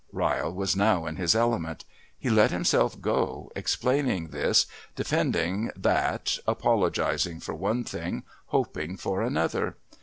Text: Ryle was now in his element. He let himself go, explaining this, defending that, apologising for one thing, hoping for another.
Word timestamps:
Ryle 0.11 0.51
was 0.51 0.75
now 0.75 1.05
in 1.05 1.17
his 1.17 1.35
element. 1.35 1.85
He 2.17 2.31
let 2.31 2.49
himself 2.49 2.99
go, 2.99 3.51
explaining 3.55 4.29
this, 4.29 4.65
defending 4.95 5.69
that, 5.75 6.39
apologising 6.47 7.39
for 7.39 7.53
one 7.53 7.83
thing, 7.83 8.23
hoping 8.47 8.97
for 8.97 9.21
another. 9.21 9.77